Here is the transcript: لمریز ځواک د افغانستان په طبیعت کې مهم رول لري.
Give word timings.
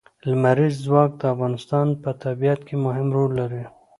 لمریز 0.29 0.75
ځواک 0.85 1.11
د 1.21 1.23
افغانستان 1.33 1.87
په 2.03 2.09
طبیعت 2.23 2.59
کې 2.67 2.75
مهم 2.85 3.07
رول 3.17 3.31
لري. 3.41 3.63